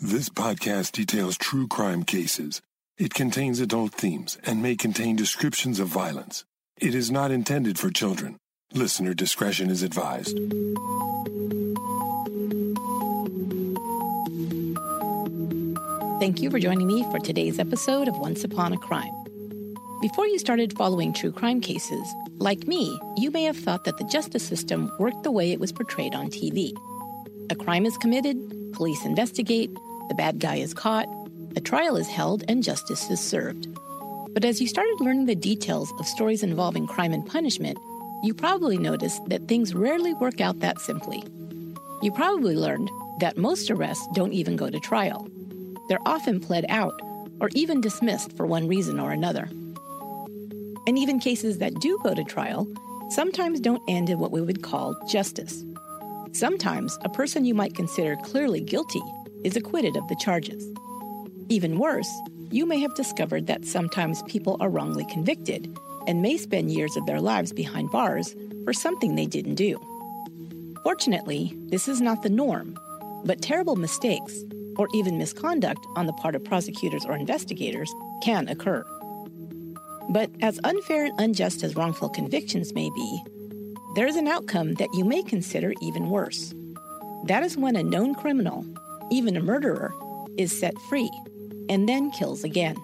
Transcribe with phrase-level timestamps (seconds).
[0.00, 2.62] This podcast details true crime cases.
[2.98, 6.44] It contains adult themes and may contain descriptions of violence.
[6.80, 8.36] It is not intended for children.
[8.72, 10.38] Listener discretion is advised.
[16.20, 19.12] Thank you for joining me for today's episode of Once Upon a Crime.
[20.00, 22.06] Before you started following true crime cases,
[22.38, 25.72] like me, you may have thought that the justice system worked the way it was
[25.72, 26.72] portrayed on TV.
[27.50, 28.36] A crime is committed,
[28.74, 29.70] police investigate,
[30.08, 31.08] the bad guy is caught,
[31.56, 33.66] a trial is held, and justice is served.
[34.32, 37.78] But as you started learning the details of stories involving crime and punishment,
[38.22, 41.22] you probably noticed that things rarely work out that simply.
[42.02, 45.28] You probably learned that most arrests don't even go to trial.
[45.88, 46.94] They're often pled out
[47.40, 49.48] or even dismissed for one reason or another.
[50.86, 52.66] And even cases that do go to trial
[53.10, 55.64] sometimes don't end in what we would call justice.
[56.32, 59.02] Sometimes a person you might consider clearly guilty
[59.44, 60.66] is acquitted of the charges.
[61.48, 62.10] Even worse,
[62.50, 67.06] you may have discovered that sometimes people are wrongly convicted and may spend years of
[67.06, 69.78] their lives behind bars for something they didn't do.
[70.82, 72.78] Fortunately, this is not the norm,
[73.24, 74.42] but terrible mistakes,
[74.76, 78.84] or even misconduct on the part of prosecutors or investigators, can occur.
[80.10, 83.22] But as unfair and unjust as wrongful convictions may be,
[83.94, 86.54] there is an outcome that you may consider even worse.
[87.24, 88.64] That is when a known criminal
[89.10, 89.92] even a murderer,
[90.36, 91.10] is set free
[91.68, 92.76] and then kills again.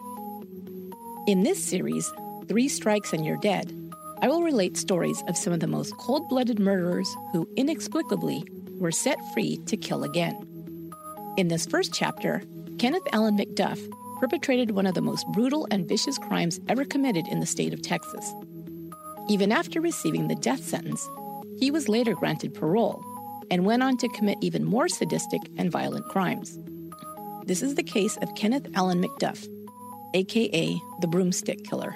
[1.27, 2.13] In this series,
[2.49, 3.73] Three Strikes and You're Dead,
[4.21, 8.45] I will relate stories of some of the most cold blooded murderers who inexplicably
[8.79, 10.93] were set free to kill again.
[11.37, 12.43] In this first chapter,
[12.79, 13.81] Kenneth Allen McDuff
[14.19, 17.83] perpetrated one of the most brutal and vicious crimes ever committed in the state of
[17.83, 18.33] Texas.
[19.29, 21.09] Even after receiving the death sentence,
[21.59, 23.05] he was later granted parole
[23.55, 26.59] and went on to commit even more sadistic and violent crimes.
[27.47, 29.47] This is the case of Kenneth Allen McDuff,
[30.13, 31.95] aka the Broomstick Killer.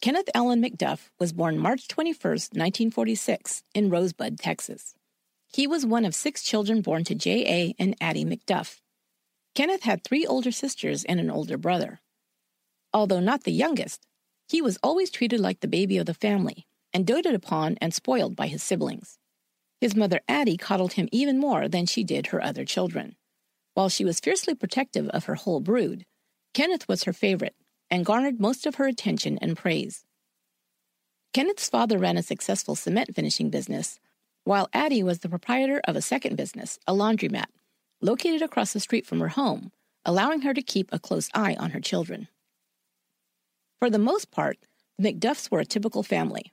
[0.00, 4.94] Kenneth Allen McDuff was born March 21, 1946, in Rosebud, Texas.
[5.52, 7.74] He was one of six children born to J.A.
[7.78, 8.80] and Addie McDuff.
[9.54, 12.00] Kenneth had three older sisters and an older brother.
[12.96, 14.06] Although not the youngest,
[14.48, 18.34] he was always treated like the baby of the family and doted upon and spoiled
[18.34, 19.18] by his siblings.
[19.82, 23.16] His mother Addie coddled him even more than she did her other children.
[23.74, 26.06] While she was fiercely protective of her whole brood,
[26.54, 27.54] Kenneth was her favorite
[27.90, 30.06] and garnered most of her attention and praise.
[31.34, 34.00] Kenneth's father ran a successful cement finishing business,
[34.44, 37.50] while Addie was the proprietor of a second business, a laundromat,
[38.00, 39.70] located across the street from her home,
[40.06, 42.28] allowing her to keep a close eye on her children.
[43.78, 44.58] For the most part,
[44.98, 46.52] the McDuffs were a typical family.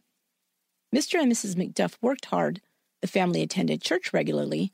[0.93, 1.19] Mr.
[1.19, 1.55] and Mrs.
[1.55, 2.61] McDuff worked hard,
[3.01, 4.71] the family attended church regularly,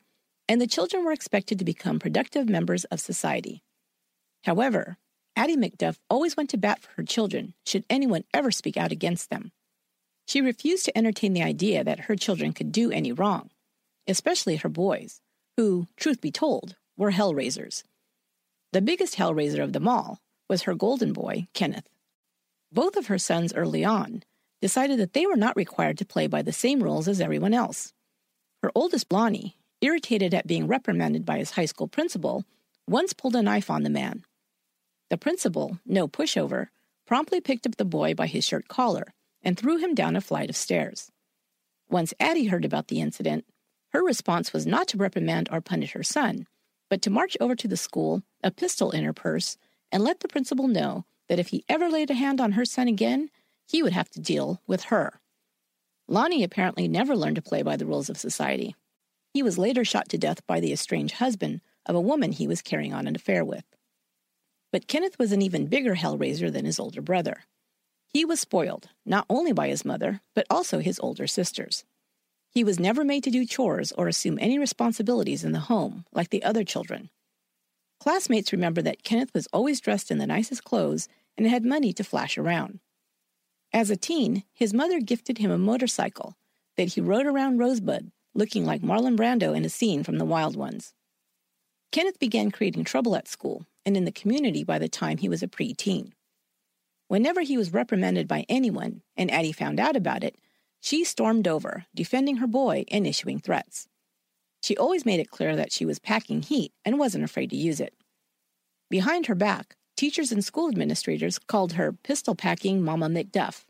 [0.47, 3.63] and the children were expected to become productive members of society.
[4.43, 4.97] However,
[5.35, 9.29] Addie McDuff always went to bat for her children should anyone ever speak out against
[9.29, 9.51] them.
[10.27, 13.51] She refused to entertain the idea that her children could do any wrong,
[14.07, 15.21] especially her boys,
[15.55, 17.83] who, truth be told, were hellraisers.
[18.73, 21.87] The biggest hellraiser of them all was her golden boy, Kenneth.
[22.71, 24.23] Both of her sons early on
[24.61, 27.93] decided that they were not required to play by the same rules as everyone else.
[28.61, 32.43] Her oldest, Lonnie, irritated at being reprimanded by his high school principal,
[32.87, 34.23] once pulled a knife on the man.
[35.09, 36.67] The principal, no pushover,
[37.07, 40.49] promptly picked up the boy by his shirt collar and threw him down a flight
[40.49, 41.11] of stairs.
[41.89, 43.45] Once Addie heard about the incident,
[43.89, 46.45] her response was not to reprimand or punish her son,
[46.89, 49.57] but to march over to the school, a pistol in her purse,
[49.91, 52.87] and let the principal know that if he ever laid a hand on her son
[52.87, 53.29] again,
[53.67, 55.21] he would have to deal with her.
[56.07, 58.75] Lonnie apparently never learned to play by the rules of society.
[59.31, 62.63] He was later shot to death by the estranged husband of a woman he was
[62.63, 63.63] carrying on an affair with.
[64.71, 67.43] But Kenneth was an even bigger hellraiser than his older brother.
[68.11, 71.85] He was spoiled, not only by his mother, but also his older sisters.
[72.49, 76.31] He was never made to do chores or assume any responsibilities in the home like
[76.31, 77.11] the other children.
[77.99, 81.07] Classmates remember that Kenneth was always dressed in the nicest clothes
[81.39, 82.79] and had money to flash around.
[83.71, 86.35] As a teen, his mother gifted him a motorcycle
[86.75, 90.57] that he rode around Rosebud, looking like Marlon Brando in a scene from The Wild
[90.57, 90.93] Ones.
[91.93, 95.41] Kenneth began creating trouble at school and in the community by the time he was
[95.41, 96.11] a preteen.
[97.07, 100.35] Whenever he was reprimanded by anyone and Addie found out about it,
[100.81, 103.87] she stormed over, defending her boy and issuing threats.
[104.61, 107.79] She always made it clear that she was packing heat and wasn't afraid to use
[107.79, 107.93] it.
[108.89, 113.65] Behind her back, teachers and school administrators called her pistol packing Mama McDuff.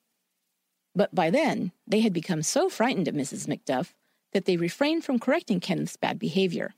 [0.94, 3.48] But by then, they had become so frightened of Mrs.
[3.48, 3.94] McDuff
[4.32, 6.76] that they refrained from correcting Kenneth's bad behavior.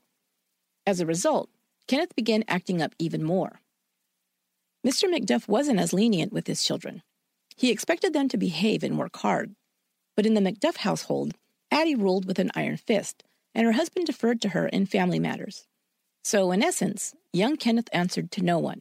[0.86, 1.50] As a result,
[1.86, 3.60] Kenneth began acting up even more.
[4.86, 5.04] Mr.
[5.04, 7.02] McDuff wasn't as lenient with his children.
[7.54, 9.54] He expected them to behave and work hard.
[10.16, 11.34] But in the McDuff household,
[11.70, 13.22] Addie ruled with an iron fist,
[13.54, 15.66] and her husband deferred to her in family matters.
[16.24, 18.80] So, in essence, young Kenneth answered to no one.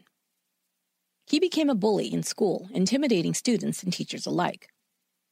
[1.27, 4.69] He became a bully in school, intimidating students and teachers alike.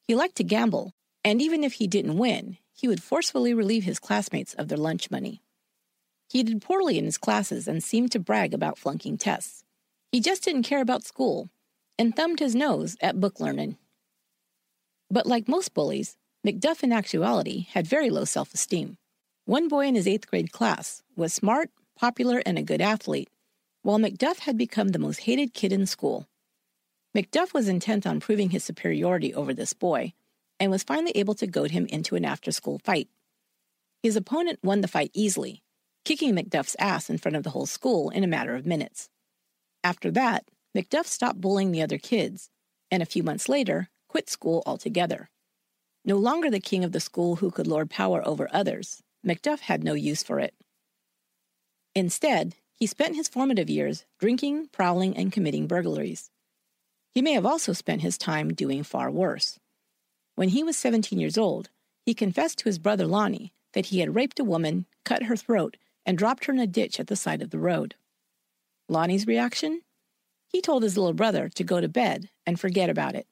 [0.07, 0.93] He liked to gamble,
[1.23, 5.11] and even if he didn't win, he would forcefully relieve his classmates of their lunch
[5.11, 5.41] money.
[6.29, 9.63] He did poorly in his classes and seemed to brag about flunking tests.
[10.11, 11.49] He just didn't care about school
[11.97, 13.77] and thumbed his nose at book learning.
[15.11, 18.97] But like most bullies, McDuff in actuality had very low self esteem.
[19.45, 23.29] One boy in his eighth grade class was smart, popular, and a good athlete,
[23.81, 26.27] while McDuff had become the most hated kid in school.
[27.15, 30.13] McDuff was intent on proving his superiority over this boy
[30.59, 33.07] and was finally able to goad him into an after school fight.
[34.03, 35.63] His opponent won the fight easily,
[36.05, 39.09] kicking McDuff's ass in front of the whole school in a matter of minutes.
[39.83, 40.45] After that,
[40.75, 42.49] McDuff stopped bullying the other kids,
[42.91, 45.29] and a few months later, quit school altogether.
[46.05, 49.83] No longer the king of the school who could lord power over others, McDuff had
[49.83, 50.53] no use for it.
[51.95, 56.31] Instead, he spent his formative years drinking, prowling, and committing burglaries.
[57.11, 59.59] He may have also spent his time doing far worse.
[60.35, 61.69] When he was 17 years old,
[62.05, 65.75] he confessed to his brother Lonnie that he had raped a woman, cut her throat,
[66.05, 67.95] and dropped her in a ditch at the side of the road.
[68.87, 69.81] Lonnie's reaction?
[70.47, 73.27] He told his little brother to go to bed and forget about it.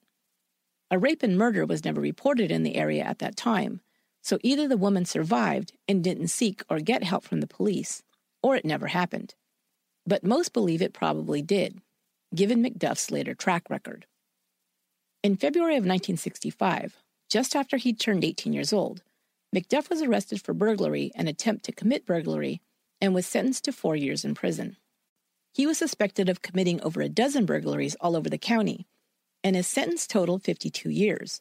[0.92, 3.82] A rape and murder was never reported in the area at that time,
[4.22, 8.04] so either the woman survived and didn't seek or get help from the police,
[8.42, 9.36] or it never happened.
[10.06, 11.82] But most believe it probably did,
[12.34, 14.06] given McDuff's later track record.
[15.24, 16.98] In February of 1965,
[17.30, 19.04] just after he'd turned 18 years old,
[19.56, 22.62] McDuff was arrested for burglary and attempt to commit burglary
[23.02, 24.78] and was sentenced to four years in prison.
[25.54, 28.86] He was suspected of committing over a dozen burglaries all over the county
[29.44, 31.40] and his sentence totaled 52 years.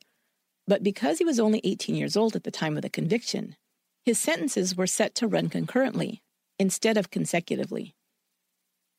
[0.67, 3.57] But because he was only 18 years old at the time of the conviction,
[4.05, 6.23] his sentences were set to run concurrently
[6.59, 7.95] instead of consecutively.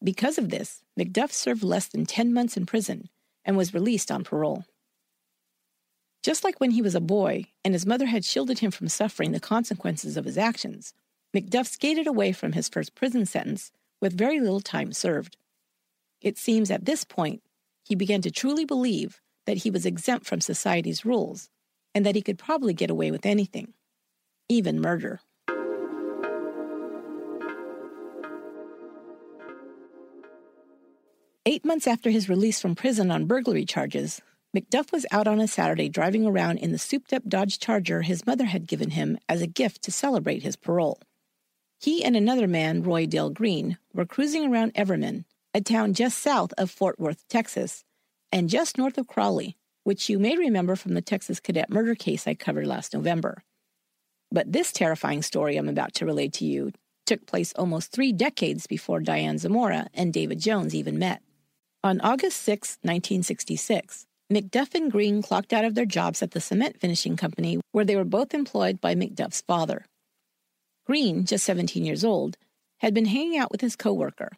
[0.04, 3.09] Because of this, McDuff served less than 10 months in prison
[3.44, 4.65] and was released on parole.
[6.24, 9.31] Just like when he was a boy and his mother had shielded him from suffering
[9.31, 10.94] the consequences of his actions,
[11.36, 13.71] McDuff skated away from his first prison sentence
[14.01, 15.38] with very little time served.
[16.21, 17.42] It seems at this point
[17.83, 21.50] he began to truly believe that he was exempt from society's rules
[21.95, 23.74] and that he could probably get away with anything,
[24.50, 25.21] even murder.
[31.50, 34.22] Eight months after his release from prison on burglary charges,
[34.54, 38.26] McDuff was out on a Saturday driving around in the souped up Dodge Charger his
[38.28, 41.00] mother had given him as a gift to celebrate his parole.
[41.80, 45.24] He and another man, Roy Dale Green, were cruising around Everman
[45.54, 47.86] a town just south of Fort Worth, Texas,
[48.30, 49.56] and just north of Crowley,
[49.86, 53.42] which you may remember from the Texas cadet murder case I covered last November.
[54.30, 56.74] But this terrifying story I'm about to relate to you
[57.06, 61.22] took place almost three decades before Diane Zamora and David Jones even met.
[61.88, 66.81] On August 6, 1966, McDuff and Green clocked out of their jobs at the cement
[66.81, 69.85] finishing company where they were both employed by McDuff's father.
[70.85, 72.35] Green, just 17 years old,
[72.80, 74.33] had been hanging out with his coworker,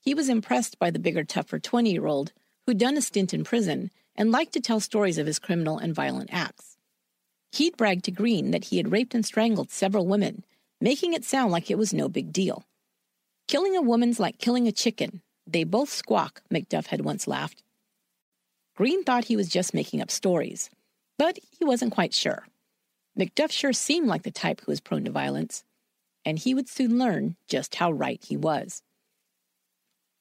[0.00, 2.32] he was impressed by the bigger, tougher 20 year old
[2.64, 5.94] who'd done a stint in prison and liked to tell stories of his criminal and
[5.94, 6.78] violent acts.
[7.52, 10.42] He'd bragged to Green that he had raped and strangled several women,
[10.80, 12.64] making it sound like it was no big deal.
[13.46, 15.20] Killing a woman's like killing a chicken.
[15.50, 17.62] They both squawk, McDuff had once laughed.
[18.76, 20.68] Green thought he was just making up stories,
[21.16, 22.46] but he wasn't quite sure.
[23.18, 25.64] McDuff sure seemed like the type who was prone to violence,
[26.22, 28.82] and he would soon learn just how right he was.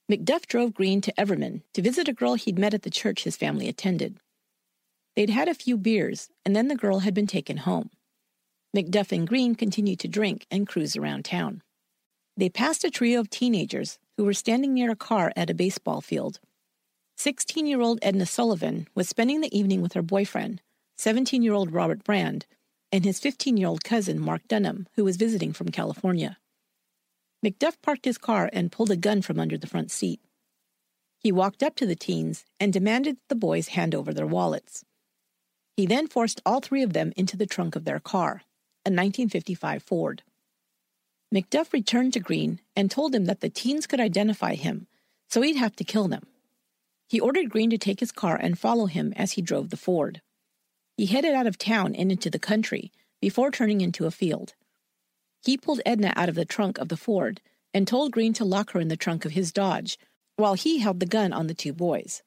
[0.09, 3.35] McDuff drove Green to Everman to visit a girl he'd met at the church his
[3.35, 4.21] family attended.
[5.17, 7.89] They'd had a few beers, and then the girl had been taken home.
[8.73, 11.63] McDuff and Green continued to drink and cruise around town.
[12.37, 16.01] They passed a trio of teenagers who were standing near a car at a baseball
[16.01, 16.39] field.
[17.17, 20.61] 16 year old Edna Sullivan was spending the evening with her boyfriend,
[20.97, 22.45] 17 year old Robert Brand,
[22.91, 26.37] and his 15 year old cousin Mark Dunham, who was visiting from California.
[27.45, 30.19] McDuff parked his car and pulled a gun from under the front seat.
[31.19, 34.83] He walked up to the teens and demanded that the boys hand over their wallets.
[35.75, 38.43] He then forced all three of them into the trunk of their car,
[38.85, 40.23] a 1955 Ford.
[41.33, 44.87] McDuff returned to Green and told him that the teens could identify him,
[45.29, 46.23] so he'd have to kill them.
[47.09, 50.21] He ordered Green to take his car and follow him as he drove the Ford.
[50.95, 52.91] he headed out of town and into the country
[53.21, 54.53] before turning into a field.
[55.43, 57.41] He pulled Edna out of the trunk of the Ford
[57.73, 59.97] and told Green to lock her in the trunk of his Dodge,
[60.37, 62.23] while he held the gun on the two boys.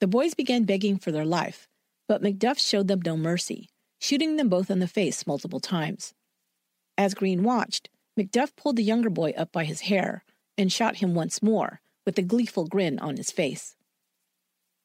[0.00, 1.66] The boys began begging for their life,
[2.06, 3.68] but McDuff showed them no mercy,
[4.00, 6.14] shooting them both in the face multiple times.
[6.96, 7.88] As Green watched,
[8.18, 10.24] McDuff pulled the younger boy up by his hair
[10.56, 13.76] and shot him once more, with a gleeful grin on his face.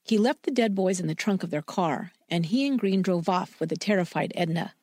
[0.04, 3.02] He left the dead boys in the trunk of their car, and he and Green
[3.02, 4.76] drove off with the terrified Edna.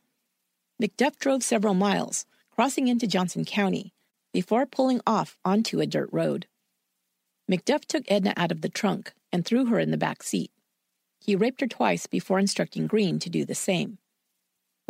[0.83, 3.93] McDuff drove several miles, crossing into Johnson County,
[4.33, 6.49] before pulling off onto a dirt road.
[7.49, 10.51] McDuff took Edna out of the trunk and threw her in the back seat.
[11.21, 13.99] He raped her twice before instructing Green to do the same.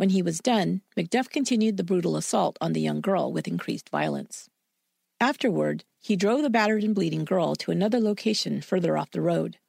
[0.01, 3.87] When he was done, McDuff continued the brutal assault on the young girl with increased
[3.89, 4.49] violence.
[5.19, 9.59] Afterward, he drove the battered and bleeding girl to another location further off the road.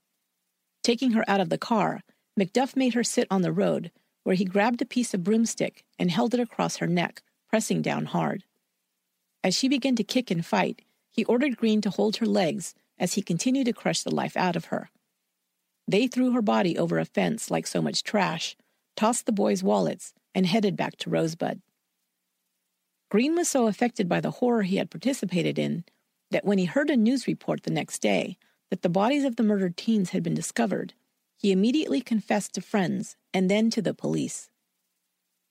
[0.83, 2.01] Taking her out of the car,
[2.41, 6.11] McDuff made her sit on the road, where he grabbed a piece of broomstick and
[6.11, 7.21] held it across her neck,
[7.51, 8.45] pressing down hard.
[9.45, 13.13] As she began to kick and fight, he ordered Green to hold her legs as
[13.13, 14.89] he continued to crush the life out of her.
[15.87, 18.57] They threw her body over a fence like so much trash,
[18.97, 21.61] tossed the boys' wallets, and headed back to Rosebud.
[23.11, 25.85] Green was so affected by the horror he had participated in
[26.31, 28.39] that when he heard a news report the next day
[28.71, 30.95] that the bodies of the murdered teens had been discovered,
[31.37, 34.49] he immediately confessed to friends and then to the police.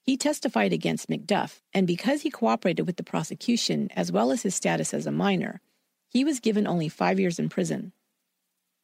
[0.02, 4.56] He testified against McDuff, and because he cooperated with the prosecution as well as his
[4.56, 5.60] status as a minor,
[6.08, 7.92] he was given only five years in prison.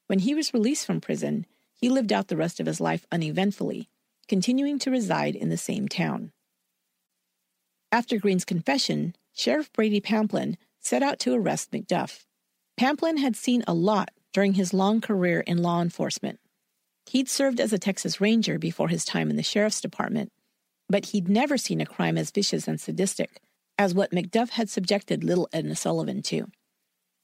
[0.06, 3.88] When he was released from prison, he lived out the rest of his life uneventfully,
[4.28, 6.32] continuing to reside in the same town.
[7.90, 12.24] After Green's confession, Sheriff Brady Pamplin set out to arrest McDuff.
[12.78, 16.38] Pamplin had seen a lot during his long career in law enforcement.
[17.06, 20.30] He'd served as a Texas Ranger before his time in the Sheriff's Department,
[20.88, 23.40] but he'd never seen a crime as vicious and sadistic
[23.78, 26.50] as what McDuff had subjected little Edna Sullivan to.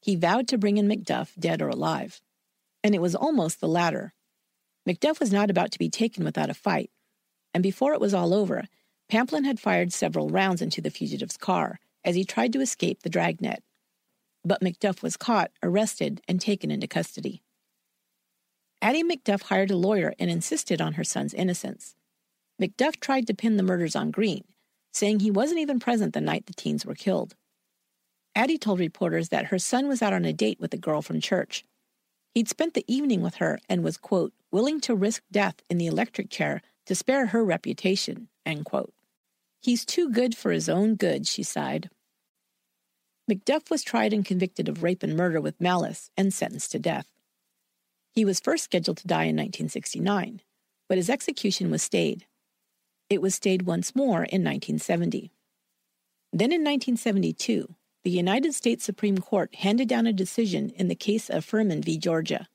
[0.01, 2.21] He vowed to bring in McDuff, dead or alive.
[2.83, 4.13] And it was almost the latter.
[4.87, 6.91] McDuff was not about to be taken without a fight,
[7.55, 8.65] and before it was all over,
[9.09, 13.09] Pamplin had fired several rounds into the fugitive's car as he tried to escape the
[13.09, 13.63] dragnet.
[14.43, 17.43] But McDuff was caught, arrested, and taken into custody.
[18.81, 21.95] Addie McDuff hired a lawyer and insisted on her son's innocence.
[22.61, 24.43] McDuff tried to pin the murders on Green,
[24.91, 27.35] saying he wasn't even present the night the teens were killed.
[28.35, 31.21] Addie told reporters that her son was out on a date with a girl from
[31.21, 31.63] church.
[32.33, 35.87] He'd spent the evening with her and was, quote, willing to risk death in the
[35.87, 38.27] electric chair to spare her reputation.
[39.61, 41.89] He's too good for his own good, she sighed.
[43.29, 47.07] McDuff was tried and convicted of rape and murder with malice and sentenced to death.
[48.13, 50.41] He was first scheduled to die in 1969,
[50.87, 52.27] but his execution was stayed.
[53.09, 55.31] It was stayed once more in 1970.
[56.31, 61.29] Then in 1972, the United States Supreme Court handed down a decision in the case
[61.29, 61.97] of Furman v.
[61.97, 62.47] Georgia.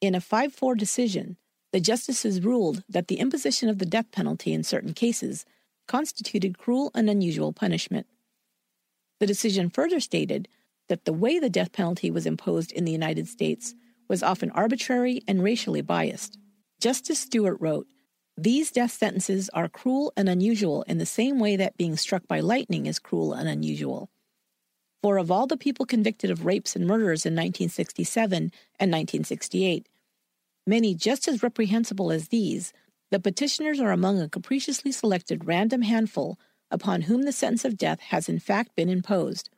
[0.00, 1.36] In a 5 4 decision,
[1.72, 5.44] the justices ruled that the imposition of the death penalty in certain cases
[5.88, 8.06] constituted cruel and unusual punishment.
[9.20, 10.48] The decision further stated
[10.88, 13.74] that the way the death penalty was imposed in the United States
[14.08, 16.38] was often arbitrary and racially biased.
[16.80, 17.86] Justice Stewart wrote,
[18.36, 22.40] These death sentences are cruel and unusual in the same way that being struck by
[22.40, 24.10] lightning is cruel and unusual.
[25.02, 29.88] For of all the people convicted of rapes and murders in 1967 and 1968,
[30.66, 32.72] many just as reprehensible as these,
[33.10, 36.38] the petitioners are among a capriciously selected random handful
[36.70, 39.50] upon whom the sentence of death has in fact been imposed.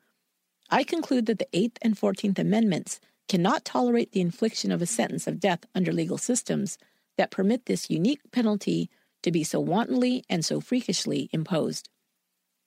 [0.70, 5.26] I conclude that the Eighth and Fourteenth Amendments cannot tolerate the infliction of a sentence
[5.26, 6.78] of death under legal systems
[7.16, 8.90] that permit this unique penalty
[9.22, 11.88] to be so wantonly and so freakishly imposed.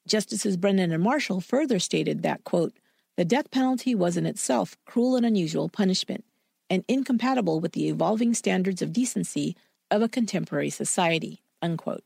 [0.08, 2.74] Justices Brennan and Marshall further stated that, quote,
[3.18, 6.24] the death penalty was in itself cruel and unusual punishment,
[6.70, 9.56] and incompatible with the evolving standards of decency
[9.90, 11.42] of a contemporary society.
[11.62, 12.04] Unquote.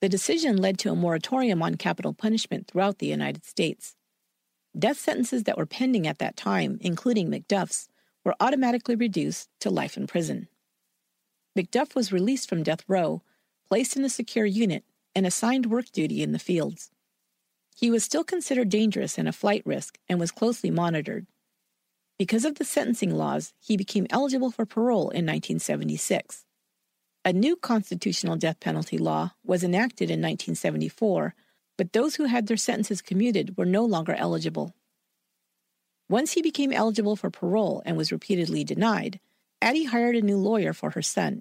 [0.00, 3.96] The decision led to a moratorium on capital punishment throughout the United States.
[4.78, 7.88] Death sentences that were pending at that time, including McDuff's,
[8.24, 10.48] were automatically reduced to life in prison.
[11.58, 13.22] McDuff was released from death row,
[13.68, 16.90] placed in a secure unit, and assigned work duty in the fields.
[17.76, 21.26] He was still considered dangerous and a flight risk and was closely monitored.
[22.20, 26.44] Because of the sentencing laws, he became eligible for parole in 1976.
[27.24, 31.34] A new constitutional death penalty law was enacted in 1974
[31.78, 34.74] but those who had their sentences commuted were no longer eligible.
[36.10, 39.18] Once he became eligible for parole and was repeatedly denied,
[39.62, 41.40] Addie hired a new lawyer for her son.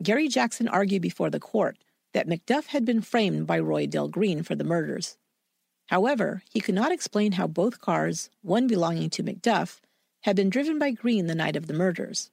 [0.00, 1.78] Gary Jackson argued before the court
[2.14, 5.18] that McDuff had been framed by Roy Del Green for the murders.
[5.90, 9.80] However, he could not explain how both cars, one belonging to McDuff,
[10.22, 12.30] had been driven by Green the night of the murders.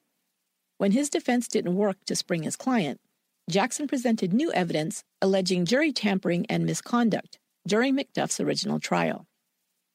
[0.78, 3.02] When his defense didn't work to spring his client,
[3.50, 9.26] Jackson presented new evidence alleging jury tampering and misconduct during McDuff's original trial.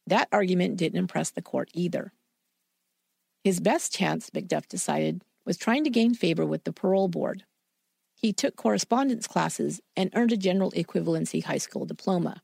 [0.09, 2.13] That argument didn't impress the court either.
[3.45, 7.45] His best chance, McDuff decided, was trying to gain favor with the parole board.
[8.17, 12.43] He took correspondence classes and earned a general equivalency high school diploma.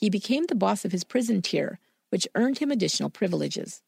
[0.00, 3.82] He became the boss of his prison tier, which earned him additional privileges.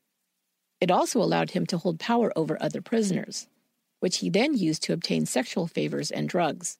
[0.80, 3.46] It also allowed him to hold power over other prisoners,
[4.00, 6.78] which he then used to obtain sexual favors and drugs.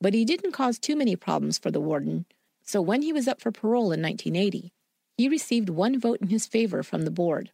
[0.00, 2.26] But he didn't cause too many problems for the warden,
[2.64, 4.72] so when he was up for parole in 1980,
[5.16, 7.52] he received one vote in his favor from the board.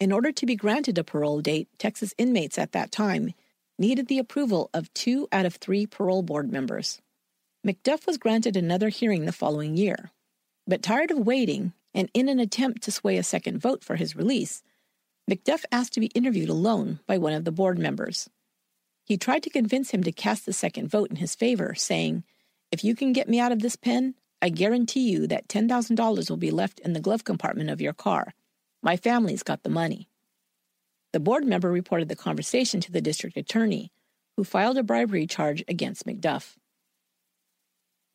[0.00, 3.32] In order to be granted a parole date, Texas inmates at that time
[3.78, 7.00] needed the approval of two out of three parole board members.
[7.66, 10.10] McDuff was granted another hearing the following year,
[10.66, 14.16] but tired of waiting and in an attempt to sway a second vote for his
[14.16, 14.62] release,
[15.30, 18.28] McDuff asked to be interviewed alone by one of the board members.
[19.04, 22.24] He tried to convince him to cast the second vote in his favor, saying,
[22.70, 26.36] If you can get me out of this pen, I guarantee you that $10,000 will
[26.36, 28.34] be left in the glove compartment of your car.
[28.82, 30.08] My family's got the money.
[31.12, 33.90] The board member reported the conversation to the district attorney,
[34.36, 36.56] who filed a bribery charge against McDuff.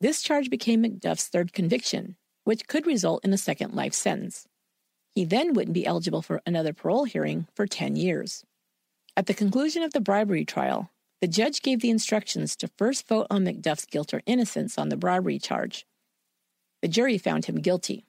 [0.00, 4.46] This charge became McDuff's third conviction, which could result in a second life sentence.
[5.14, 8.44] He then wouldn't be eligible for another parole hearing for 10 years.
[9.16, 13.26] At the conclusion of the bribery trial, the judge gave the instructions to first vote
[13.30, 15.86] on McDuff's guilt or innocence on the bribery charge.
[16.80, 18.06] The jury found him guilty.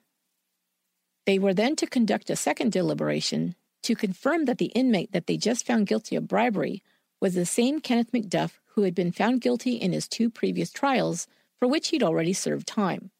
[1.26, 5.36] They were then to conduct a second deliberation to confirm that the inmate that they
[5.36, 6.82] just found guilty of bribery
[7.20, 11.26] was the same Kenneth McDuff who had been found guilty in his two previous trials
[11.58, 13.10] for which he'd already served time.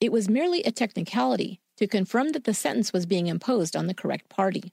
[0.00, 3.94] It was merely a technicality to confirm that the sentence was being imposed on the
[3.94, 4.72] correct party.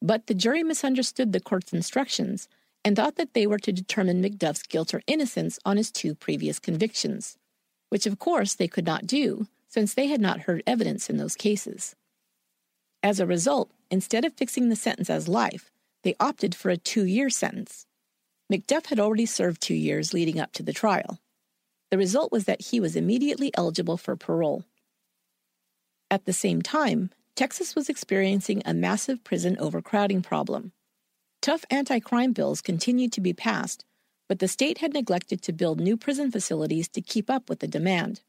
[0.00, 2.48] But the jury misunderstood the court's instructions
[2.84, 6.58] and thought that they were to determine McDuff's guilt or innocence on his two previous
[6.58, 7.38] convictions,
[7.88, 11.36] which of course they could not do since they had not heard evidence in those
[11.36, 11.94] cases.
[13.02, 15.70] As a result, instead of fixing the sentence as life,
[16.02, 17.86] they opted for a two year sentence.
[18.52, 21.18] McDuff had already served two years leading up to the trial.
[21.92, 24.64] The result was that he was immediately eligible for parole.
[26.10, 30.72] At the same time, Texas was experiencing a massive prison overcrowding problem.
[31.42, 33.84] Tough anti crime bills continued to be passed,
[34.26, 37.68] but the state had neglected to build new prison facilities to keep up with the
[37.68, 38.22] demand.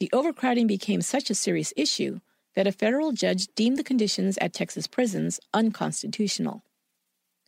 [0.00, 2.18] The overcrowding became such a serious issue
[2.56, 6.64] that a federal judge deemed the conditions at Texas prisons unconstitutional.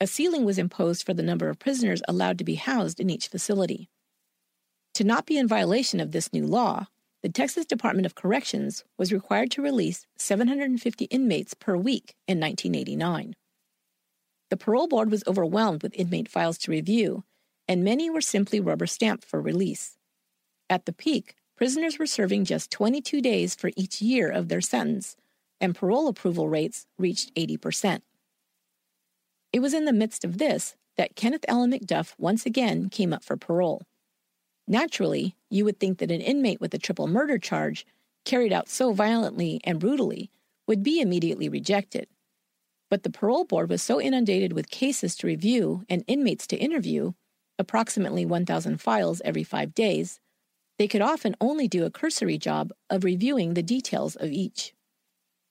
[0.01, 3.27] A ceiling was imposed for the number of prisoners allowed to be housed in each
[3.27, 3.89] facility.
[4.95, 6.87] To not be in violation of this new law,
[7.23, 13.35] the Texas Department of Corrections was required to release 750 inmates per week in 1989.
[14.51, 17.25] The parole board was overwhelmed with inmate files to review,
[17.67, 19.97] and many were simply rubber stamped for release.
[20.71, 25.17] At the peak, prisoners were serving just 22 days for each year of their sentence,
[25.61, 28.03] and parole approval rates reached 80%.
[29.53, 33.25] It was in the midst of this that Kenneth Allen McDuff once again came up
[33.25, 33.83] for parole.
[34.67, 37.87] Naturally, you would think that an inmate with a triple murder charge,
[38.25, 40.31] carried out so violently and brutally,
[40.67, 42.09] would be immediately rejected.
[42.91, 47.13] But the parole board was so inundated with cases to review and inmates to interview,
[47.59, 50.21] approximately 1,000 files every five days,
[50.79, 54.75] they could often only do a cursory job of reviewing the details of each.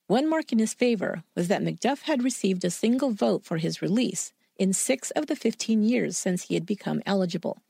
[0.08, 3.82] One mark in his favor was that McDuff had received a single vote for his
[3.82, 7.63] release in six of the 15 years since he had become eligible.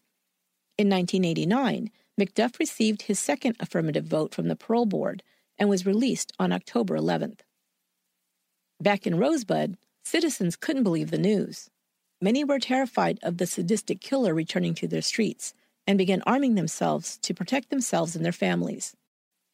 [0.77, 5.21] In 1989, McDuff received his second affirmative vote from the parole board
[5.57, 7.41] and was released on October 11th.
[8.81, 11.69] Back in Rosebud, citizens couldn't believe the news.
[12.21, 15.53] Many were terrified of the sadistic killer returning to their streets
[15.85, 18.95] and began arming themselves to protect themselves and their families.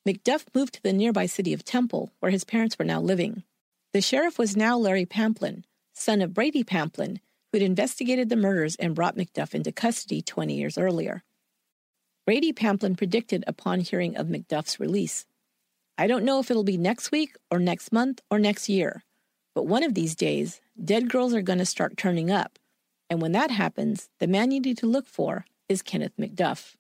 [0.07, 3.43] McDuff moved to the nearby city of Temple, where his parents were now living.
[3.91, 7.19] The sheriff was now Larry Pamplin, son of Brady Pamplin,
[7.51, 11.23] who'd investigated the murders and brought McDuff into custody 20 years earlier.
[12.25, 15.25] Brady Pamplin predicted upon hearing of McDuff's release
[15.99, 19.03] I don't know if it'll be next week or next month or next year,
[19.53, 22.57] but one of these days, dead girls are going to start turning up.
[23.09, 26.75] And when that happens, the man you need to look for is Kenneth McDuff.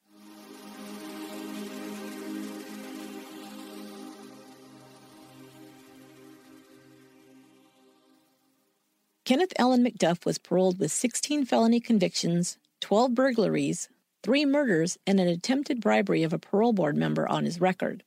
[9.29, 13.87] Kenneth Allen McDuff was paroled with 16 felony convictions, 12 burglaries,
[14.23, 18.03] three murders, and an attempted bribery of a parole board member on his record.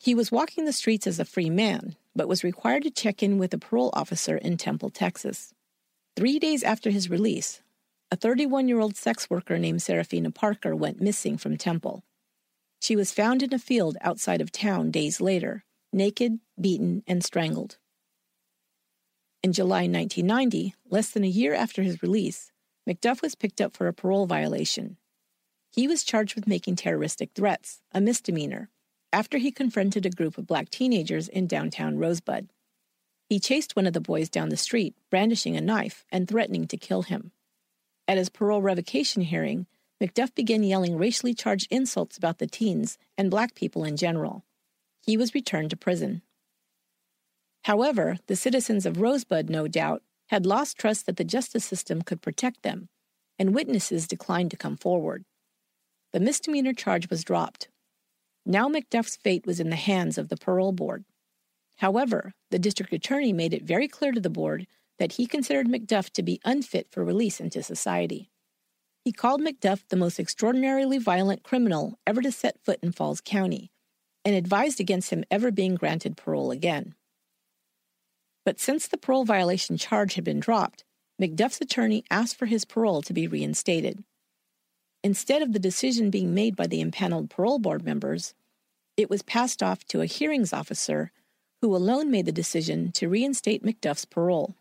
[0.00, 3.36] He was walking the streets as a free man, but was required to check in
[3.36, 5.52] with a parole officer in Temple, Texas.
[6.16, 7.60] Three days after his release,
[8.10, 12.04] a 31 year old sex worker named Serafina Parker went missing from Temple.
[12.80, 17.76] She was found in a field outside of town days later, naked, beaten, and strangled.
[19.40, 22.50] In July 1990, less than a year after his release,
[22.88, 24.96] McDuff was picked up for a parole violation.
[25.70, 28.68] He was charged with making terroristic threats, a misdemeanor,
[29.12, 32.48] after he confronted a group of black teenagers in downtown Rosebud.
[33.28, 36.76] He chased one of the boys down the street, brandishing a knife and threatening to
[36.76, 37.30] kill him.
[38.08, 39.66] At his parole revocation hearing,
[40.02, 44.44] McDuff began yelling racially charged insults about the teens and black people in general.
[45.00, 46.22] He was returned to prison.
[47.64, 52.22] However, the citizens of Rosebud, no doubt, had lost trust that the justice system could
[52.22, 52.88] protect them,
[53.38, 55.24] and witnesses declined to come forward.
[56.12, 57.68] The misdemeanor charge was dropped.
[58.46, 61.04] Now McDuff's fate was in the hands of the parole board.
[61.76, 64.66] However, the district attorney made it very clear to the board
[64.98, 68.30] that he considered McDuff to be unfit for release into society.
[69.04, 73.70] He called McDuff the most extraordinarily violent criminal ever to set foot in Falls County
[74.24, 76.94] and advised against him ever being granted parole again.
[78.48, 80.82] But since the parole violation charge had been dropped,
[81.20, 84.04] McDuff's attorney asked for his parole to be reinstated.
[85.04, 88.32] Instead of the decision being made by the impaneled parole board members,
[88.96, 91.12] it was passed off to a hearings officer
[91.60, 94.54] who alone made the decision to reinstate McDuff's parole.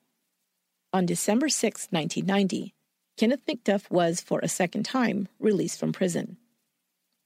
[0.91, 2.73] On December 6, 1990,
[3.15, 6.35] Kenneth McDuff was, for a second time, released from prison.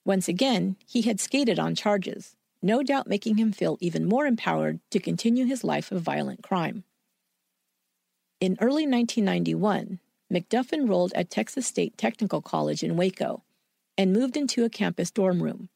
[0.05, 4.79] Once again, he had skated on charges, no doubt making him feel even more empowered
[4.91, 6.83] to continue his life of violent crime.
[8.39, 9.99] In early 1991,
[10.31, 13.43] McDuff enrolled at Texas State Technical College in Waco
[13.97, 15.69] and moved into a campus dorm room.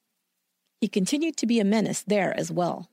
[0.80, 2.90] He continued to be a menace there as well.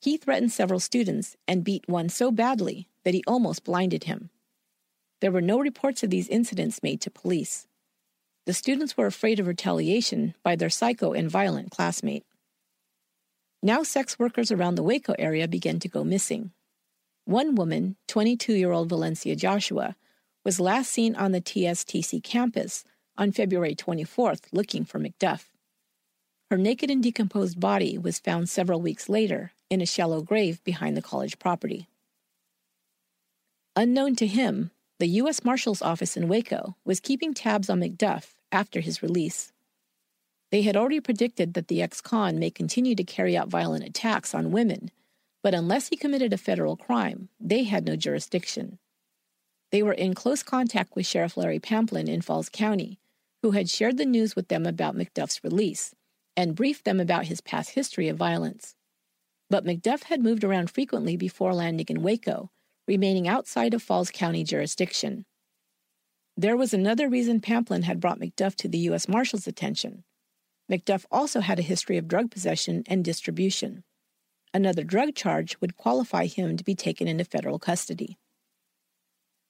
[0.00, 4.30] He threatened several students and beat one so badly that he almost blinded him.
[5.20, 7.66] There were no reports of these incidents made to police.
[8.46, 12.26] The students were afraid of retaliation by their psycho and violent classmate.
[13.64, 16.50] Now, sex workers around the Waco area began to go missing.
[17.24, 19.96] One woman, 22 year old Valencia Joshua,
[20.44, 22.84] was last seen on the TSTC campus
[23.16, 25.44] on February 24th looking for McDuff.
[26.50, 30.94] Her naked and decomposed body was found several weeks later in a shallow grave behind
[30.94, 31.88] the college property.
[33.76, 35.42] Unknown to him, the U.S.
[35.42, 39.53] Marshal's Office in Waco was keeping tabs on McDuff after his release.
[40.54, 44.36] They had already predicted that the ex con may continue to carry out violent attacks
[44.36, 44.92] on women,
[45.42, 48.78] but unless he committed a federal crime, they had no jurisdiction.
[49.72, 53.00] They were in close contact with Sheriff Larry Pamplin in Falls County,
[53.42, 55.92] who had shared the news with them about McDuff's release
[56.36, 58.76] and briefed them about his past history of violence.
[59.50, 62.52] But McDuff had moved around frequently before landing in Waco,
[62.86, 65.24] remaining outside of Falls County jurisdiction.
[66.36, 69.08] There was another reason Pamplin had brought McDuff to the U.S.
[69.08, 70.04] Marshal's attention.
[70.70, 73.84] McDuff also had a history of drug possession and distribution.
[74.52, 78.18] Another drug charge would qualify him to be taken into federal custody.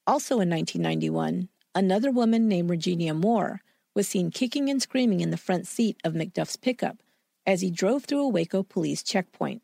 [0.07, 3.61] Also in 1991, another woman named Regina Moore
[3.94, 7.03] was seen kicking and screaming in the front seat of McDuff's pickup
[7.46, 9.62] as he drove through a Waco police checkpoint.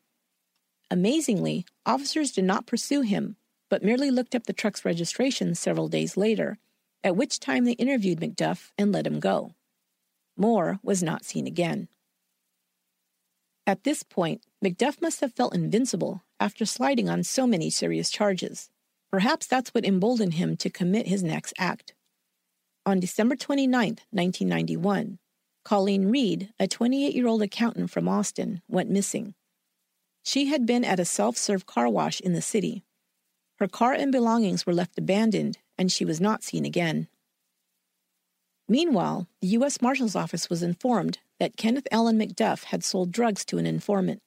[0.90, 3.36] Amazingly, officers did not pursue him,
[3.68, 6.58] but merely looked up the truck's registration several days later,
[7.02, 9.54] at which time they interviewed McDuff and let him go.
[10.40, 11.88] Moore was not seen again.
[13.66, 18.70] At this point, McDuff must have felt invincible after sliding on so many serious charges.
[19.10, 21.94] Perhaps that's what emboldened him to commit his next act.
[22.86, 25.18] On December 29, 1991,
[25.62, 29.34] Colleen Reed, a 28 year old accountant from Austin, went missing.
[30.22, 32.82] She had been at a self serve car wash in the city.
[33.58, 37.08] Her car and belongings were left abandoned, and she was not seen again.
[38.70, 39.82] Meanwhile, the U.S.
[39.82, 44.22] Marshal's Office was informed that Kenneth Allen McDuff had sold drugs to an informant.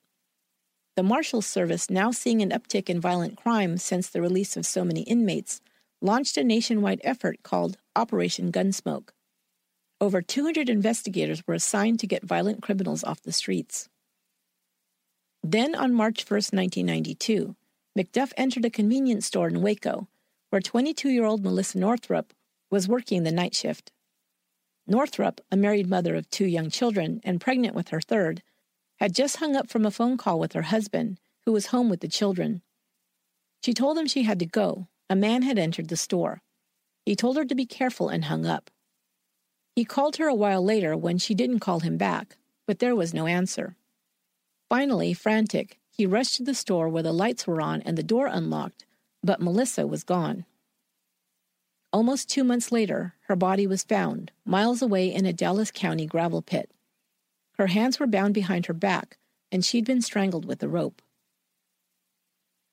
[0.98, 4.84] The Marshal's Service, now seeing an uptick in violent crime since the release of so
[4.84, 5.62] many inmates,
[6.02, 9.12] launched a nationwide effort called Operation Gunsmoke.
[10.02, 13.88] Over 200 investigators were assigned to get violent criminals off the streets.
[15.42, 17.56] Then, on March 1, 1992,
[17.98, 20.10] McDuff entered a convenience store in Waco,
[20.50, 22.34] where 22 year old Melissa Northrup
[22.70, 23.94] was working the night shift.
[24.86, 28.44] Northrup, a married mother of two young children and pregnant with her third,
[28.98, 32.02] had just hung up from a phone call with her husband, who was home with
[32.02, 32.62] the children.
[33.64, 34.88] She told him she had to go.
[35.10, 36.42] A man had entered the store.
[37.06, 38.70] He told her to be careful and hung up.
[39.76, 43.14] He called her a while later when she didn't call him back, but there was
[43.14, 43.76] no answer.
[44.70, 48.28] Finally, frantic, he rushed to the store where the lights were on and the door
[48.28, 48.86] unlocked,
[49.24, 50.46] but Melissa was gone.
[51.94, 56.42] Almost two months later, her body was found, miles away in a Dallas County gravel
[56.42, 56.72] pit.
[57.60, 59.20] Her hands were bound behind her back,
[59.52, 61.04] and she'd been strangled with a rope.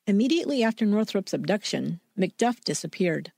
[0.07, 3.31] Immediately after Northrup's abduction, McDuff disappeared.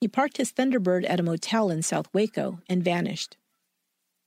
[0.00, 3.36] He parked his Thunderbird at a motel in South Waco and vanished.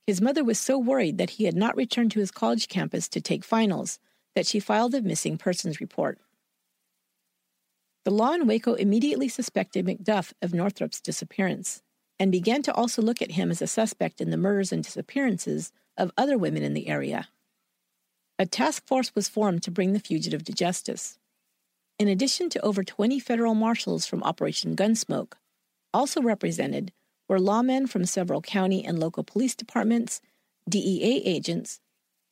[0.06, 3.20] His mother was so worried that he had not returned to his college campus to
[3.22, 3.98] take finals
[4.34, 6.18] that she filed a missing persons report.
[8.06, 11.82] The law in Waco immediately suspected McDuff of Northrup's disappearance
[12.20, 15.72] and began to also look at him as a suspect in the murders and disappearances
[15.96, 17.26] of other women in the area.
[18.38, 21.18] A task force was formed to bring the fugitive to justice.
[21.98, 25.32] In addition to over 20 federal marshals from Operation Gunsmoke,
[25.92, 26.92] also represented
[27.28, 30.20] were lawmen from several county and local police departments,
[30.70, 31.80] DEA agents,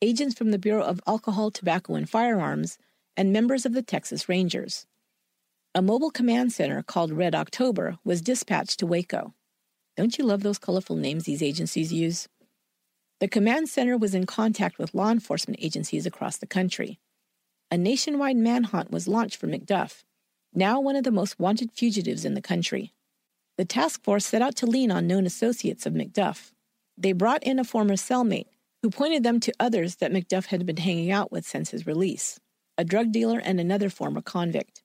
[0.01, 2.77] agents from the Bureau of Alcohol, Tobacco, and Firearms,
[3.17, 4.87] and members of the Texas Rangers.
[5.77, 9.33] A mobile command center called Red October was dispatched to Waco.
[9.97, 12.29] Don't you love those colorful names these agencies use?
[13.19, 16.97] The command center was in contact with law enforcement agencies across the country.
[17.69, 20.03] A nationwide manhunt was launched for McDuff,
[20.53, 22.93] now one of the most wanted fugitives in the country.
[23.57, 26.53] The task force set out to lean on known associates of McDuff.
[26.97, 28.47] They brought in a former cellmate
[28.81, 32.39] who pointed them to others that McDuff had been hanging out with since his release
[32.77, 34.81] a drug dealer and another former convict.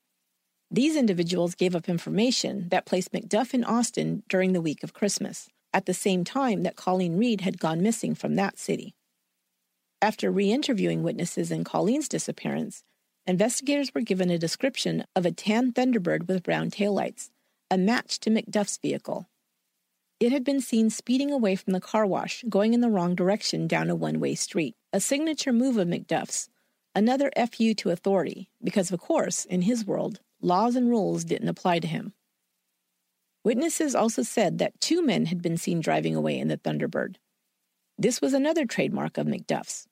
[0.73, 5.49] These individuals gave up information that placed McDuff in Austin during the week of Christmas,
[5.73, 8.95] at the same time that Colleen Reed had gone missing from that city.
[10.01, 12.85] After re interviewing witnesses in Colleen's disappearance,
[13.27, 17.31] investigators were given a description of a tan Thunderbird with brown taillights,
[17.69, 19.29] a match to McDuff's vehicle.
[20.21, 23.67] It had been seen speeding away from the car wash, going in the wrong direction
[23.67, 26.49] down a one way street, a signature move of McDuff's,
[26.95, 31.79] another FU to authority, because, of course, in his world, laws and rules didn't apply
[31.79, 32.13] to him.
[33.45, 37.17] Witnesses also said that two men had been seen driving away in the Thunderbird.
[37.97, 39.87] This was another trademark of McDuff's.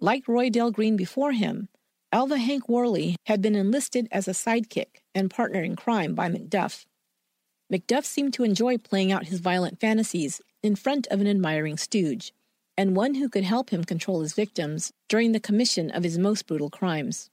[0.00, 1.68] Like Roy Dale Green before him,
[2.10, 6.84] Alva Hank Worley had been enlisted as a sidekick and partner in crime by McDuff.
[7.72, 12.34] McDuff seemed to enjoy playing out his violent fantasies in front of an admiring stooge,
[12.76, 16.46] and one who could help him control his victims during the commission of his most
[16.46, 17.30] brutal crimes.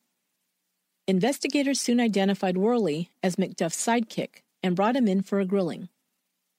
[1.10, 5.89] Investigators soon identified Worley as McDuff's sidekick and brought him in for a grilling.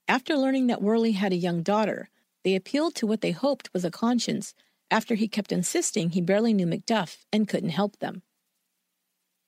[0.08, 2.10] After learning that Worley had a young daughter,
[2.42, 4.52] they appealed to what they hoped was a conscience
[4.90, 8.22] after he kept insisting he barely knew McDuff and couldn't help them.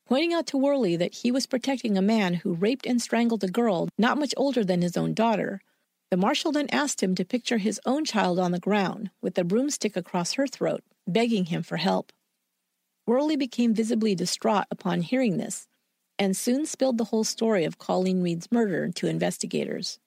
[0.06, 3.48] Pointing out to Worley that he was protecting a man who raped and strangled a
[3.48, 5.60] girl not much older than his own daughter,
[6.12, 9.42] the marshal then asked him to picture his own child on the ground with a
[9.42, 12.12] broomstick across her throat, begging him for help.
[13.06, 15.66] Worley became visibly distraught upon hearing this
[16.18, 19.98] and soon spilled the whole story of Colleen Reed's murder to investigators.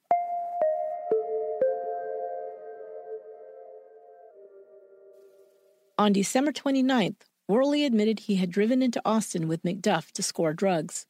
[5.98, 7.16] On December 29th,
[7.48, 11.06] Worley admitted he had driven into Austin with McDuff to score drugs.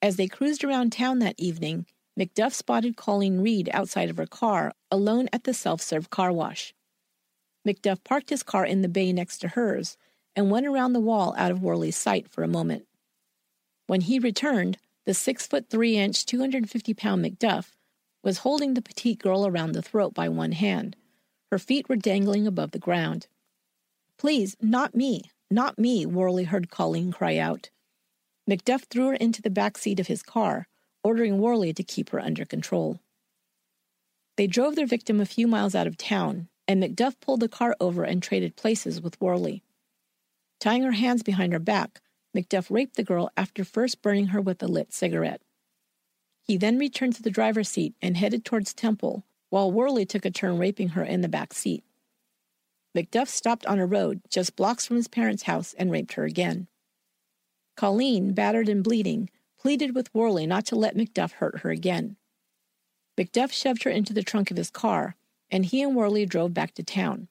[0.00, 1.86] As they cruised around town that evening,
[2.18, 6.72] McDuff spotted Colleen Reed outside of her car, alone at the self serve car wash.
[7.66, 9.96] McDuff parked his car in the bay next to hers
[10.36, 12.86] and went around the wall out of Worley's sight for a moment.
[13.86, 17.74] When he returned, the six foot three inch, 250 pound McDuff
[18.22, 20.96] was holding the petite girl around the throat by one hand.
[21.50, 23.26] Her feet were dangling above the ground.
[24.18, 27.70] Please, not me, not me, Worley heard Colleen cry out.
[28.48, 30.66] McDuff threw her into the back seat of his car,
[31.02, 33.00] ordering Worley to keep her under control.
[34.36, 37.76] They drove their victim a few miles out of town, and McDuff pulled the car
[37.78, 39.62] over and traded places with Worley.
[40.60, 42.00] Tying her hands behind her back,
[42.34, 45.42] McDuff raped the girl after first burning her with a lit cigarette.
[46.42, 50.30] He then returned to the driver's seat and headed towards Temple, while Worley took a
[50.30, 51.84] turn raping her in the back seat.
[52.96, 56.68] McDuff stopped on a road just blocks from his parents' house and raped her again.
[57.76, 62.16] Colleen, battered and bleeding, pleaded with Worley not to let McDuff hurt her again.
[63.16, 65.16] McDuff shoved her into the trunk of his car,
[65.50, 67.28] and he and Worley drove back to town.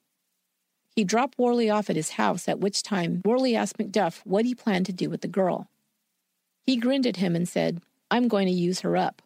[0.96, 4.54] He dropped Worley off at his house, at which time Worley asked McDuff what he
[4.54, 5.68] planned to do with the girl.
[6.64, 9.22] He grinned at him and said, I'm going to use her up.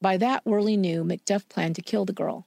[0.00, 2.46] By that, Worley knew McDuff planned to kill the girl.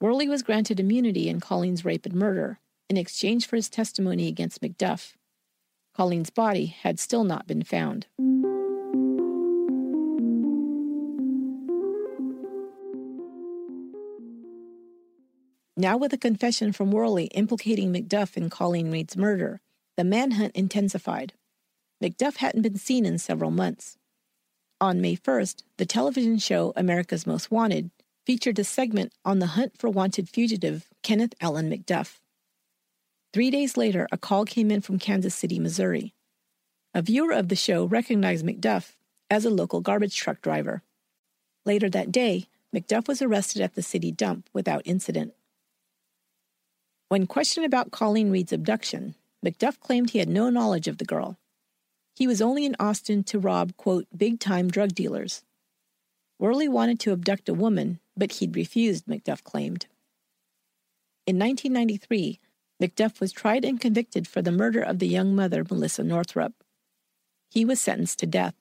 [0.00, 4.62] Worley was granted immunity in Colleen's rape and murder in exchange for his testimony against
[4.62, 5.14] McDuff.
[5.94, 8.06] Colleen's body had still not been found.
[15.80, 19.62] Now, with a confession from Worley implicating McDuff in Colleen Reed's murder,
[19.96, 21.32] the manhunt intensified.
[22.04, 23.96] McDuff hadn't been seen in several months.
[24.78, 27.90] On May 1st, the television show America's Most Wanted
[28.26, 32.18] featured a segment on the hunt for wanted fugitive Kenneth Allen McDuff.
[33.32, 36.12] Three days later, a call came in from Kansas City, Missouri.
[36.92, 38.96] A viewer of the show recognized McDuff
[39.30, 40.82] as a local garbage truck driver.
[41.64, 45.32] Later that day, McDuff was arrested at the city dump without incident.
[47.10, 51.38] When questioned about Colleen Reed's abduction, McDuff claimed he had no knowledge of the girl.
[52.14, 55.42] He was only in Austin to rob, quote, big time drug dealers.
[56.38, 59.86] Worley wanted to abduct a woman, but he'd refused, McDuff claimed.
[61.26, 62.38] In 1993,
[62.80, 66.62] McDuff was tried and convicted for the murder of the young mother, Melissa Northrup.
[67.50, 68.54] He was sentenced to death.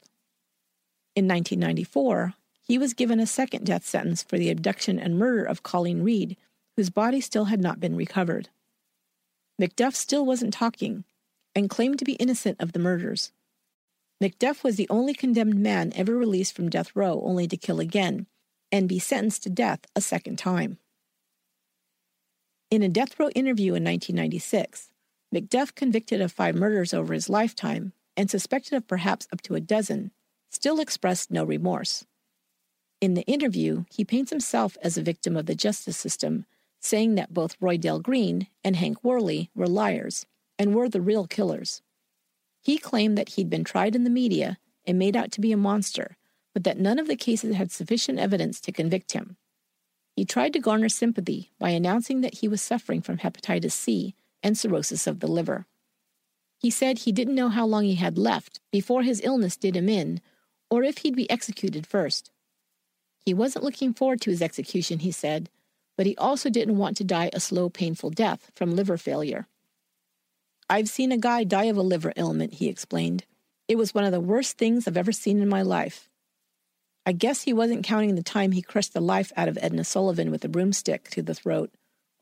[1.16, 2.34] In 1994,
[2.64, 6.36] he was given a second death sentence for the abduction and murder of Colleen Reed,
[6.80, 8.48] whose body still had not been recovered.
[9.62, 11.04] McDuff still wasn't talking
[11.54, 13.34] and claimed to be innocent of the murders.
[14.24, 18.28] McDuff was the only condemned man ever released from death row only to kill again
[18.72, 20.78] and be sentenced to death a second time.
[22.72, 24.90] In a death row interview in 1996,
[25.36, 29.60] McDuff, convicted of five murders over his lifetime and suspected of perhaps up to a
[29.60, 30.12] dozen,
[30.50, 32.06] still expressed no remorse.
[33.02, 36.46] In the interview, he paints himself as a victim of the justice system,
[36.80, 40.26] saying that both Roy Dale Green and Hank Worley were liars
[40.58, 41.82] and were the real killers.
[42.62, 45.58] He claimed that he'd been tried in the media and made out to be a
[45.58, 46.18] monster,
[46.54, 49.38] but that none of the cases had sufficient evidence to convict him.
[50.16, 54.58] He tried to garner sympathy by announcing that he was suffering from hepatitis C and
[54.58, 55.66] cirrhosis of the liver.
[56.58, 59.88] He said he didn't know how long he had left before his illness did him
[59.88, 60.20] in,
[60.70, 62.32] or if he'd be executed first.
[63.18, 65.50] He wasn't looking forward to his execution, he said,
[66.00, 69.50] but he also didn't want to die a slow, painful death from liver failure.
[70.70, 73.26] I've seen a guy die of a liver ailment, he explained.
[73.68, 76.08] It was one of the worst things I've ever seen in my life.
[77.06, 80.32] I guess he wasn't counting the time he crushed the life out of Edna Sullivan
[80.32, 81.70] with a broomstick to the throat,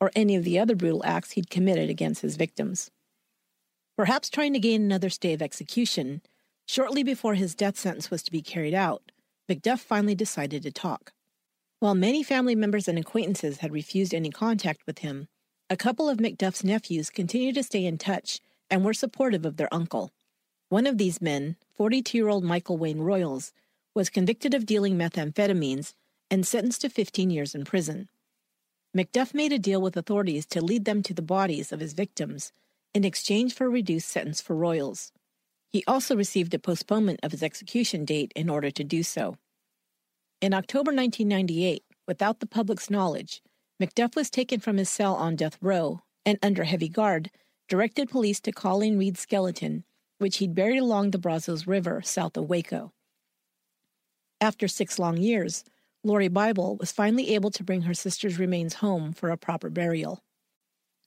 [0.00, 2.90] or any of the other brutal acts he'd committed against his victims.
[3.96, 6.20] Perhaps trying to gain another stay of execution,
[6.66, 9.12] shortly before his death sentence was to be carried out,
[9.48, 11.12] McDuff finally decided to talk.
[11.80, 15.28] While many family members and acquaintances had refused any contact with him,
[15.70, 19.72] a couple of McDuff's nephews continued to stay in touch and were supportive of their
[19.72, 20.10] uncle.
[20.70, 23.52] One of these men, 42 year old Michael Wayne Royals,
[23.94, 25.94] was convicted of dealing methamphetamines
[26.32, 28.08] and sentenced to 15 years in prison.
[28.96, 32.52] McDuff made a deal with authorities to lead them to the bodies of his victims
[32.92, 35.12] in exchange for a reduced sentence for Royals.
[35.68, 39.36] He also received a postponement of his execution date in order to do so.
[40.40, 43.42] In October 1998, without the public's knowledge,
[43.82, 47.30] McDuff was taken from his cell on death row and, under heavy guard,
[47.68, 49.82] directed police to Colleen Reed's skeleton,
[50.18, 52.92] which he'd buried along the Brazos River south of Waco.
[54.40, 55.64] After six long years,
[56.04, 60.22] Lori Bible was finally able to bring her sister's remains home for a proper burial.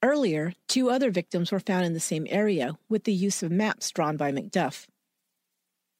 [0.03, 3.91] Earlier, two other victims were found in the same area with the use of maps
[3.91, 4.87] drawn by McDuff.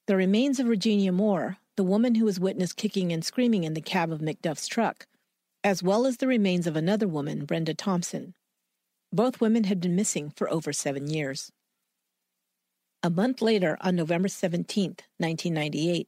[0.07, 3.81] The remains of Regina Moore, the woman who was witnessed kicking and screaming in the
[3.81, 5.07] cab of McDuff's truck,
[5.63, 8.34] as well as the remains of another woman, Brenda Thompson.
[9.13, 11.51] Both women had been missing for over seven years.
[13.03, 16.07] A month later, on November 17, 1998,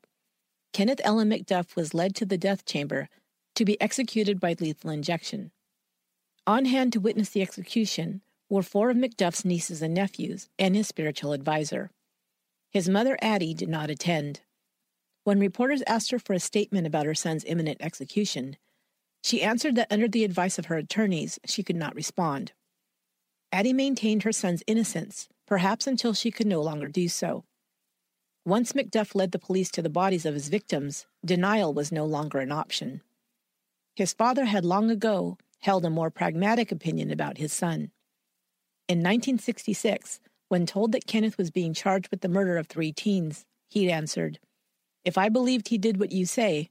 [0.73, 3.09] Kenneth Allen McDuff was led to the death chamber
[3.55, 5.51] to be executed by lethal injection.
[6.45, 10.87] On hand to witness the execution were four of McDuff's nieces and nephews and his
[10.87, 11.89] spiritual advisor.
[12.71, 14.41] His mother, Addie, did not attend.
[15.23, 18.57] When reporters asked her for a statement about her son's imminent execution,
[19.23, 22.51] she answered that under the advice of her attorneys, she could not respond.
[23.51, 27.45] Addie maintained her son's innocence, perhaps until she could no longer do so.
[28.45, 32.39] Once McDuff led the police to the bodies of his victims, denial was no longer
[32.39, 33.01] an option.
[33.95, 37.91] His father had long ago held a more pragmatic opinion about his son.
[38.89, 40.19] In 1966,
[40.49, 44.39] when told that Kenneth was being charged with the murder of three teens, he answered,
[45.05, 46.69] If I believed he did what you say,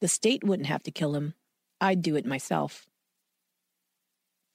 [0.00, 1.34] the state wouldn't have to kill him.
[1.80, 2.86] I'd do it myself.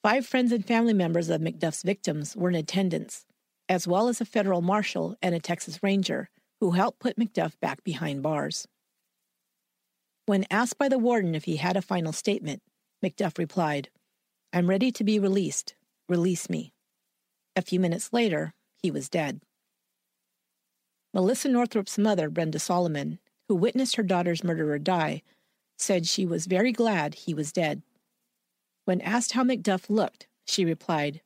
[0.01, 3.25] Five friends and family members of McDuff's victims were in attendance,
[3.67, 7.83] as well as a federal marshal and a Texas Ranger who helped put McDuff back
[7.83, 8.67] behind bars.
[10.25, 12.61] When asked by the warden if he had a final statement,
[13.03, 13.89] McDuff replied,
[14.53, 15.75] I'm ready to be released.
[16.07, 16.73] Release me.
[17.55, 19.41] A few minutes later, he was dead.
[21.13, 25.23] Melissa Northrup's mother, Brenda Solomon, who witnessed her daughter's murderer die,
[25.77, 27.81] said she was very glad he was dead.
[28.85, 31.21] When asked how McDuff looked, she replied,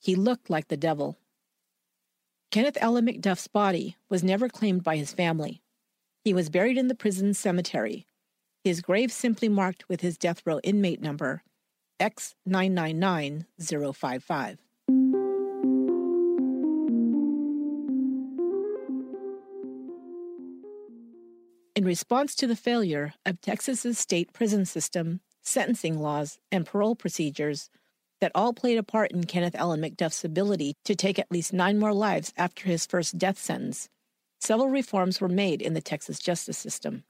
[0.00, 1.18] He looked like the devil.
[2.50, 5.60] Kenneth Allen McDuff's body was never claimed by his family.
[6.24, 8.06] He was buried in the prison cemetery,
[8.64, 11.42] his grave simply marked with his death row inmate number
[12.00, 14.58] X999055.
[21.78, 27.70] In response to the failure of Texas's state prison system, sentencing laws, and parole procedures
[28.20, 31.78] that all played a part in Kenneth Allen McDuff's ability to take at least nine
[31.78, 33.88] more lives after his first death sentence,
[34.40, 37.04] several reforms were made in the Texas justice system.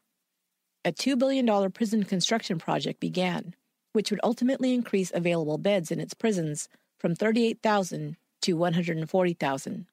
[0.84, 3.54] A $2 billion prison construction project began,
[3.94, 6.68] which would ultimately increase available beds in its prisons
[7.00, 9.86] from 38,000 to 140,000.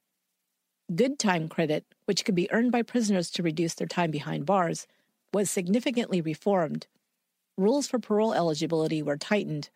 [0.93, 4.86] Good time credit, which could be earned by prisoners to reduce their time behind bars,
[5.33, 6.86] was significantly reformed.
[7.57, 9.71] Rules for parole eligibility were tightened.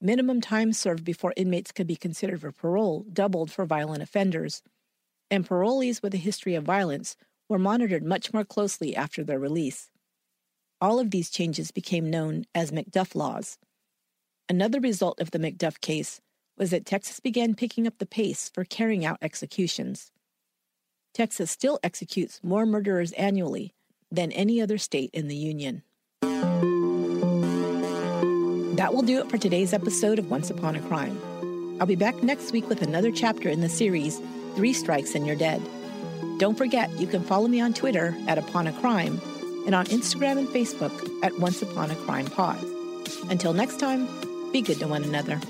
[0.00, 4.62] Minimum time served before inmates could be considered for parole doubled for violent offenders.
[5.30, 7.16] And parolees with a history of violence
[7.50, 9.90] were monitored much more closely after their release.
[10.80, 13.58] All of these changes became known as McDuff laws.
[14.48, 16.20] Another result of the McDuff case
[16.56, 20.12] was that Texas began picking up the pace for carrying out executions.
[21.16, 23.72] Texas still executes more murderers annually
[24.12, 25.82] than any other state in the Union.
[28.76, 31.18] That will do it for today's episode of Once Upon a Crime.
[31.80, 34.20] I'll be back next week with another chapter in the series,
[34.56, 35.62] Three Strikes and You're Dead.
[36.36, 39.18] Don't forget, you can follow me on Twitter at Upon a Crime
[39.64, 40.92] and on Instagram and Facebook
[41.24, 42.62] at Once Upon a Crime Pod.
[43.30, 44.06] Until next time,
[44.52, 45.40] be good to one another.